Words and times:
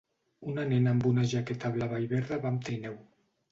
Una 0.53 0.63
nena 0.71 0.93
amb 0.95 1.05
una 1.09 1.27
jaqueta 1.35 1.71
blava 1.77 2.01
i 2.07 2.11
verda 2.17 2.43
va 2.47 2.53
amb 2.55 2.67
trineu. 2.71 3.01